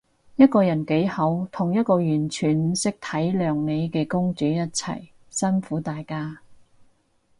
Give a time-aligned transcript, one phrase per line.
[0.35, 2.97] 一個人幾好，同一個完全唔識體
[3.39, 6.39] 諒你嘅公主一齊，辛苦大家